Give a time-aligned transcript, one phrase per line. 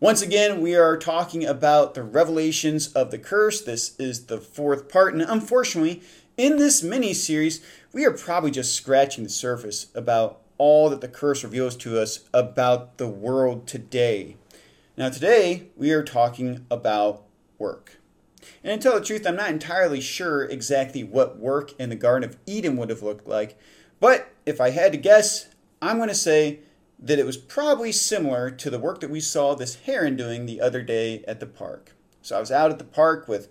[0.00, 3.62] Once again, we are talking about the revelations of the curse.
[3.62, 6.02] This is the fourth part, and unfortunately,
[6.36, 11.06] in this mini series, we are probably just scratching the surface about all that the
[11.06, 14.36] curse reveals to us about the world today.
[14.96, 17.22] Now, today, we are talking about
[17.56, 17.98] work.
[18.64, 22.28] And to tell the truth, I'm not entirely sure exactly what work in the Garden
[22.28, 23.56] of Eden would have looked like,
[24.00, 25.48] but if I had to guess,
[25.80, 26.58] I'm going to say
[27.04, 30.60] that it was probably similar to the work that we saw this heron doing the
[30.60, 31.92] other day at the park.
[32.22, 33.48] So I was out at the park with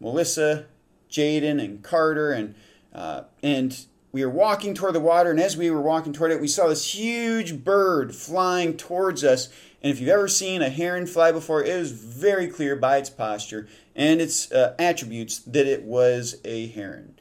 [0.00, 0.64] Melissa,
[1.10, 2.54] Jaden, and Carter, and
[2.94, 5.30] uh, and we were walking toward the water.
[5.30, 9.48] And as we were walking toward it, we saw this huge bird flying towards us.
[9.82, 13.10] And if you've ever seen a heron fly before, it was very clear by its
[13.10, 17.18] posture and its uh, attributes that it was a heron.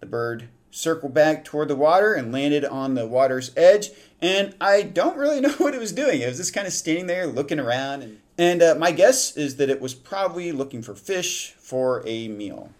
[0.00, 3.90] The bird circled back toward the water and landed on the water's edge.
[4.20, 6.20] And I don't really know what it was doing.
[6.20, 8.02] It was just kind of standing there looking around.
[8.02, 12.28] And, and uh, my guess is that it was probably looking for fish for a
[12.28, 12.70] meal.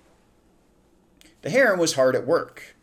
[1.43, 2.75] The heron was hard at work,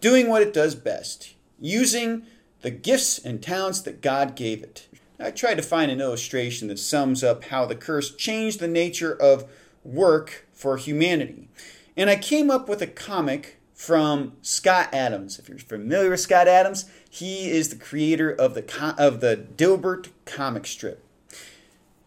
[0.00, 2.24] doing what it does best, using
[2.62, 4.88] the gifts and talents that God gave it.
[5.20, 9.12] I tried to find an illustration that sums up how the curse changed the nature
[9.12, 9.48] of
[9.84, 11.48] work for humanity.
[11.96, 15.38] And I came up with a comic from Scott Adams.
[15.38, 20.08] If you're familiar with Scott Adams, he is the creator of the of the Dilbert
[20.24, 21.04] comic strip.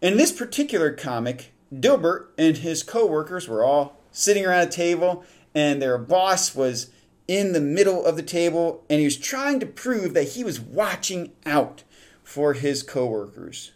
[0.02, 5.80] In this particular comic, Dilbert and his coworkers were all sitting around a table and
[5.80, 6.90] their boss was
[7.26, 10.60] in the middle of the table and he was trying to prove that he was
[10.60, 11.84] watching out
[12.22, 13.72] for his coworkers.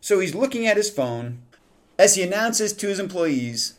[0.00, 1.42] So he's looking at his phone
[1.98, 3.74] as he announces to his employees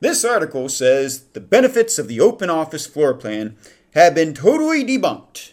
[0.00, 3.56] this article says the benefits of the open office floor plan
[3.94, 5.52] have been totally debunked.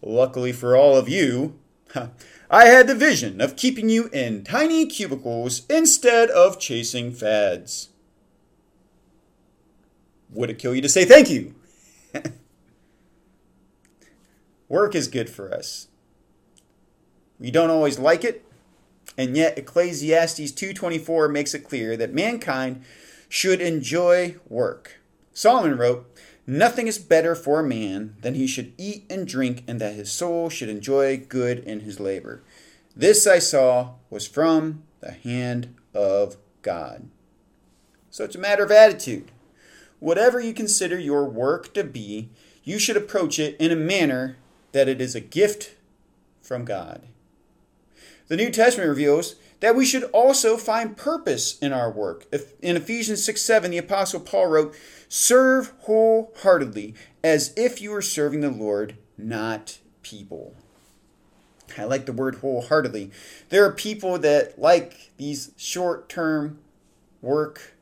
[0.00, 1.58] Luckily for all of you,
[2.50, 7.88] I had the vision of keeping you in tiny cubicles instead of chasing fads.
[10.30, 11.54] Would it kill you to say thank you?
[14.68, 15.88] Work is good for us.
[17.38, 18.44] We don't always like it,
[19.16, 22.84] and yet Ecclesiastes 2:24 makes it clear that mankind
[23.34, 25.00] should enjoy work.
[25.32, 26.08] Solomon wrote,
[26.46, 30.12] Nothing is better for a man than he should eat and drink, and that his
[30.12, 32.44] soul should enjoy good in his labor.
[32.94, 37.08] This I saw was from the hand of God.
[38.08, 39.32] So it's a matter of attitude.
[39.98, 42.30] Whatever you consider your work to be,
[42.62, 44.36] you should approach it in a manner
[44.70, 45.74] that it is a gift
[46.40, 47.02] from God.
[48.28, 52.26] The New Testament reveals that we should also find purpose in our work.
[52.60, 54.76] In Ephesians 6 7, the Apostle Paul wrote,
[55.08, 60.54] Serve wholeheartedly as if you were serving the Lord, not people.
[61.78, 63.10] I like the word wholeheartedly.
[63.48, 66.58] There are people that like these short term
[67.22, 67.72] work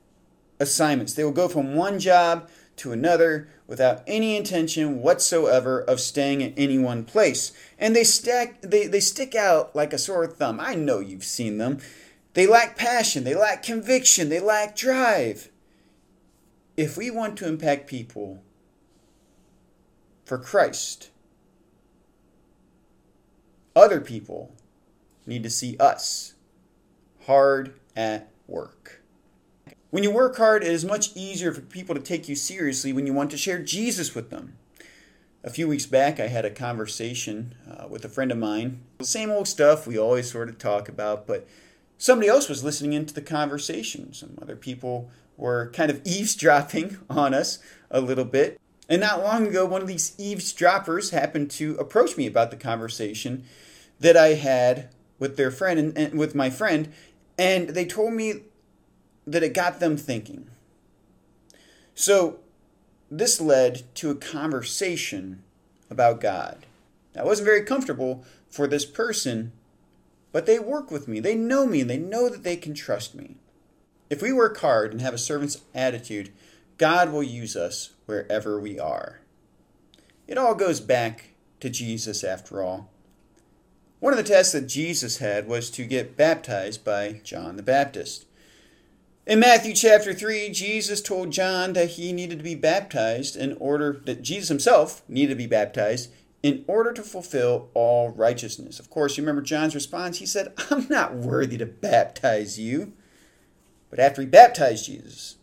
[0.60, 1.14] assignments.
[1.14, 2.49] They will go from one job
[2.82, 7.53] to another without any intention whatsoever of staying in any one place.
[7.78, 10.59] And they stack they, they stick out like a sore thumb.
[10.60, 11.78] I know you've seen them.
[12.34, 15.48] They lack passion, they lack conviction, they lack drive.
[16.76, 18.43] If we want to impact people
[20.25, 21.10] for Christ,
[23.76, 24.54] other people
[25.26, 26.34] need to see us
[27.26, 29.02] hard at work.
[29.93, 33.07] When you work hard, it is much easier for people to take you seriously when
[33.07, 34.57] you want to share Jesus with them.
[35.45, 38.81] A few weeks back, I had a conversation uh, with a friend of mine.
[38.97, 41.47] The same old stuff we always sort of talk about, but
[41.99, 44.15] somebody else was listening into the conversation.
[44.15, 47.59] Some other people were kind of eavesdropping on us
[47.91, 48.59] a little bit.
[48.89, 53.45] And not long ago, one of these eavesdroppers happened to approach me about the conversation
[54.01, 54.89] that I had
[55.19, 56.91] with their friend and, and with my friend,
[57.37, 58.45] and they told me
[59.27, 60.49] that it got them thinking.
[61.94, 62.41] So,
[63.10, 65.43] this led to a conversation
[65.91, 66.66] about God.
[67.12, 69.53] That wasn't very comfortable for this person,
[70.32, 71.20] but they work with me.
[71.20, 73.37] They know me and they know that they can trust me.
[74.08, 76.32] If we work hard and have a servant's attitude,
[76.79, 79.20] God will use us wherever we are.
[80.26, 82.88] It all goes back to Jesus after all.
[84.00, 88.26] One of the tests that Jesus had was to get baptized by John the Baptist.
[89.25, 94.01] In Matthew chapter 3, Jesus told John that he needed to be baptized in order,
[94.05, 96.11] that Jesus himself needed to be baptized
[96.43, 98.81] in order to fulfill all righteousness.
[98.81, 100.19] Of course, you remember John's response?
[100.19, 102.95] He said, I'm not worthy to baptize you.
[103.91, 105.37] But after he baptized Jesus,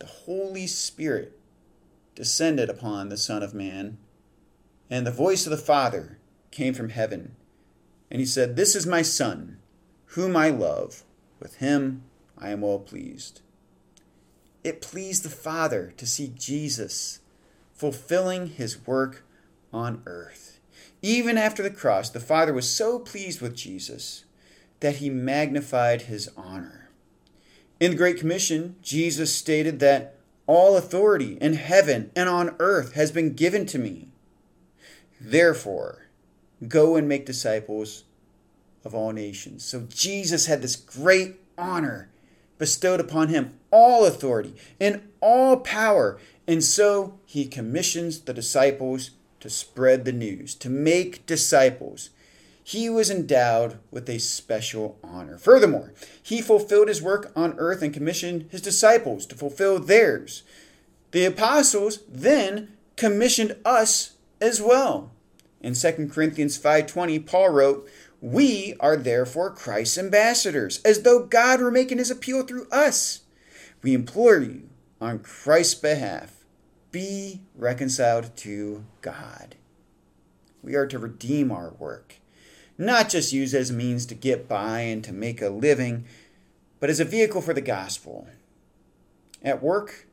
[0.00, 1.38] the Holy Spirit
[2.14, 3.96] descended upon the Son of Man,
[4.90, 6.18] and the voice of the Father
[6.50, 7.36] came from heaven.
[8.10, 9.60] And he said, This is my Son,
[10.08, 11.04] whom I love.
[11.40, 12.02] With him
[12.38, 13.40] I am well pleased.
[14.62, 17.20] It pleased the Father to see Jesus
[17.74, 19.24] fulfilling his work
[19.72, 20.60] on earth.
[21.02, 24.24] Even after the cross, the Father was so pleased with Jesus
[24.80, 26.88] that he magnified his honor.
[27.80, 30.16] In the Great Commission, Jesus stated that
[30.46, 34.08] all authority in heaven and on earth has been given to me.
[35.20, 36.06] Therefore,
[36.68, 38.04] go and make disciples
[38.84, 39.64] of all nations.
[39.64, 42.10] So Jesus had this great honor
[42.58, 46.18] bestowed upon him all authority and all power.
[46.46, 49.10] And so he commissions the disciples
[49.40, 52.10] to spread the news, to make disciples.
[52.62, 55.36] He was endowed with a special honor.
[55.36, 55.92] Furthermore,
[56.22, 60.44] he fulfilled his work on earth and commissioned his disciples to fulfill theirs.
[61.10, 65.12] The apostles then commissioned us as well.
[65.60, 67.88] In 2 Corinthians 5:20, Paul wrote,
[68.24, 73.20] "We are therefore Christ's ambassadors, as though God were making his appeal through us.
[73.82, 76.42] We implore you on Christ's behalf,
[76.90, 79.56] be reconciled to God."
[80.62, 82.14] We are to redeem our work,
[82.78, 86.06] not just use as means to get by and to make a living,
[86.80, 88.26] but as a vehicle for the gospel.
[89.42, 90.06] At work,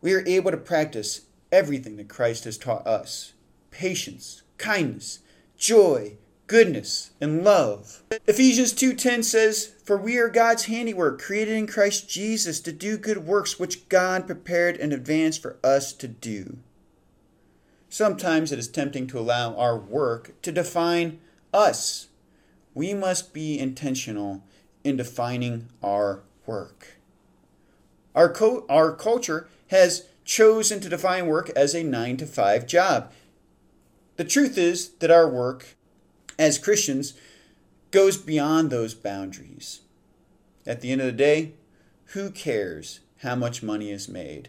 [0.00, 3.32] we are able to practice everything that Christ has taught us
[3.72, 5.18] patience, kindness,
[5.56, 6.16] joy,
[6.50, 8.02] goodness, and love.
[8.26, 13.24] Ephesians 2:10 says, "For we are God's handiwork, created in Christ Jesus to do good
[13.24, 16.58] works which God prepared in advance for us to do."
[17.88, 21.20] Sometimes it is tempting to allow our work to define
[21.54, 22.08] us.
[22.74, 24.42] We must be intentional
[24.82, 26.96] in defining our work.
[28.12, 33.12] Our, co- our culture has chosen to define work as a 9 to 5 job.
[34.16, 35.76] The truth is that our work
[36.40, 37.12] as Christians
[37.90, 39.82] goes beyond those boundaries.
[40.66, 41.52] At the end of the day,
[42.06, 44.48] who cares how much money is made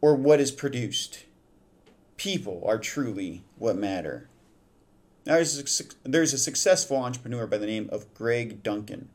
[0.00, 1.24] or what is produced?
[2.16, 4.28] People are truly what matter.
[5.24, 9.08] There's a, there's a successful entrepreneur by the name of Greg Duncan.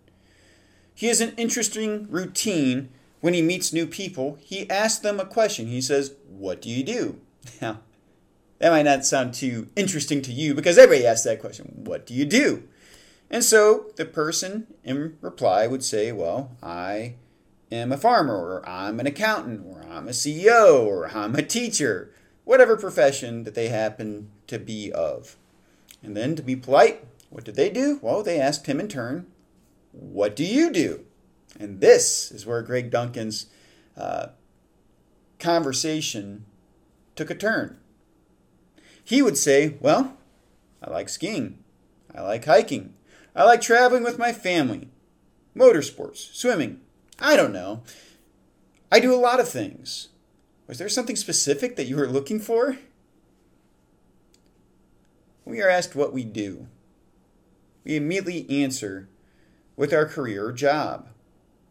[0.94, 2.90] He has an interesting routine
[3.22, 4.38] when he meets new people.
[4.42, 5.68] He asks them a question.
[5.68, 7.22] He says, What do you do?
[7.62, 7.80] Now,
[8.60, 12.14] that might not sound too interesting to you because everybody asks that question What do
[12.14, 12.64] you do?
[13.30, 17.16] And so the person in reply would say, Well, I
[17.72, 22.12] am a farmer, or I'm an accountant, or I'm a CEO, or I'm a teacher,
[22.46, 25.36] whatever profession that they happen to be of.
[26.02, 28.00] And then to be polite, what did they do?
[28.02, 29.28] Well, they asked him in turn,
[29.92, 31.06] What do you do?
[31.60, 33.48] And this is where Greg Duncan's
[33.96, 34.28] uh,
[35.40, 36.46] conversation
[37.16, 37.78] took a turn
[39.08, 40.18] he would say, Well,
[40.84, 41.64] I like skiing.
[42.14, 42.94] I like hiking.
[43.34, 44.90] I like traveling with my family.
[45.56, 46.82] Motorsports, swimming.
[47.18, 47.84] I don't know.
[48.92, 50.10] I do a lot of things.
[50.68, 52.80] Was there something specific that you were looking for?
[55.46, 56.68] We are asked what we do.
[57.86, 59.08] We immediately answer
[59.78, 61.08] with our career or job.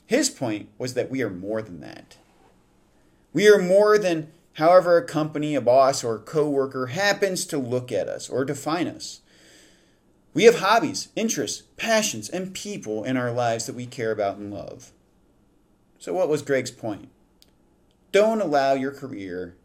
[0.06, 2.16] His point was that we are more than that.
[3.34, 7.92] We are more than however a company, a boss, or a coworker happens to look
[7.92, 9.20] at us or define us.
[10.34, 14.52] We have hobbies, interests, passions, and people in our lives that we care about and
[14.52, 14.92] love.
[15.98, 17.08] So, what was Greg's point?
[18.12, 19.56] Don't allow your career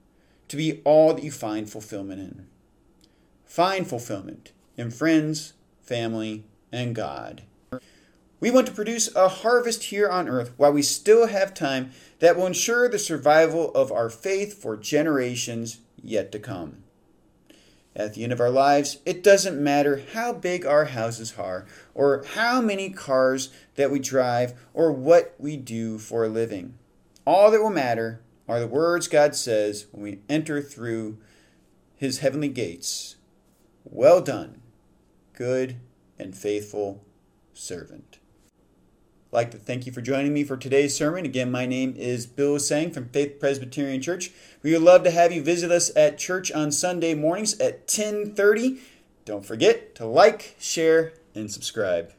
[0.48, 2.48] to be all that you find fulfillment in.
[3.46, 7.44] Find fulfillment in friends, family, and God.
[8.42, 12.36] We want to produce a harvest here on earth while we still have time that
[12.36, 16.84] will ensure the survival of our faith for generations yet to come.
[17.96, 22.24] At the end of our lives, it doesn't matter how big our houses are, or
[22.34, 26.74] how many cars that we drive, or what we do for a living.
[27.28, 31.20] All that will matter are the words God says when we enter through
[31.96, 33.18] his heavenly gates
[33.84, 34.62] Well done,
[35.34, 35.76] good
[36.18, 37.04] and faithful
[37.54, 38.18] servant.
[39.32, 41.24] I'd like to thank you for joining me for today's sermon.
[41.24, 44.32] Again, my name is Bill Seng from Faith Presbyterian Church.
[44.62, 48.80] We would love to have you visit us at church on Sunday mornings at 10:30.
[49.24, 52.12] Don't forget to like, share, and subscribe.